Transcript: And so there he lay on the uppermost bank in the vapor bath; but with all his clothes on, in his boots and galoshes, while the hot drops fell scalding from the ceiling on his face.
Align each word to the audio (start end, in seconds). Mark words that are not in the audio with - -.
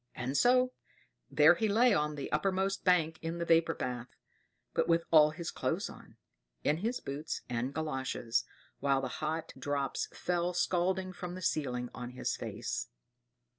And 0.15 0.35
so 0.35 0.71
there 1.29 1.53
he 1.53 1.67
lay 1.67 1.93
on 1.93 2.15
the 2.15 2.31
uppermost 2.31 2.83
bank 2.83 3.19
in 3.21 3.37
the 3.37 3.45
vapor 3.45 3.75
bath; 3.75 4.07
but 4.73 4.87
with 4.87 5.03
all 5.11 5.29
his 5.29 5.51
clothes 5.51 5.91
on, 5.91 6.17
in 6.63 6.77
his 6.77 6.99
boots 6.99 7.41
and 7.47 7.71
galoshes, 7.71 8.43
while 8.79 9.01
the 9.01 9.07
hot 9.21 9.53
drops 9.59 10.07
fell 10.11 10.55
scalding 10.55 11.13
from 11.13 11.35
the 11.35 11.41
ceiling 11.43 11.91
on 11.93 12.13
his 12.13 12.35
face. 12.35 12.87